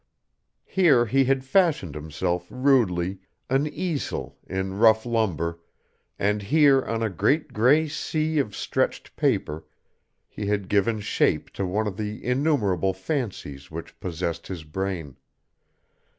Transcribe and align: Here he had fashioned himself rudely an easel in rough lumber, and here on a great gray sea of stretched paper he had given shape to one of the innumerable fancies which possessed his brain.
Here 0.65 1.05
he 1.05 1.25
had 1.25 1.43
fashioned 1.43 1.93
himself 1.93 2.47
rudely 2.49 3.19
an 3.51 3.67
easel 3.67 4.35
in 4.47 4.79
rough 4.79 5.05
lumber, 5.05 5.59
and 6.17 6.41
here 6.41 6.81
on 6.81 7.03
a 7.03 7.09
great 7.11 7.53
gray 7.53 7.87
sea 7.87 8.39
of 8.39 8.55
stretched 8.55 9.15
paper 9.15 9.63
he 10.27 10.47
had 10.47 10.69
given 10.69 11.01
shape 11.01 11.51
to 11.51 11.67
one 11.67 11.85
of 11.85 11.97
the 11.97 12.25
innumerable 12.25 12.93
fancies 12.93 13.69
which 13.69 13.99
possessed 13.99 14.47
his 14.47 14.63
brain. 14.63 15.17